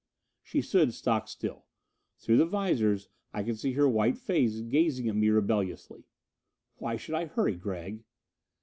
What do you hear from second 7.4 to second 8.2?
Gregg?"